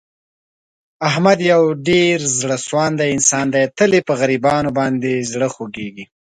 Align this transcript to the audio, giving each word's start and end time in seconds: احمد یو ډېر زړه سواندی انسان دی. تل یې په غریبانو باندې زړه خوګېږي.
احمد 1.09 1.39
یو 1.51 1.63
ډېر 1.89 2.17
زړه 2.39 2.57
سواندی 2.65 3.07
انسان 3.15 3.45
دی. 3.53 3.65
تل 3.77 3.91
یې 3.97 4.01
په 4.07 4.13
غریبانو 4.21 4.69
باندې 4.79 5.27
زړه 5.31 5.47
خوګېږي. 5.55 6.05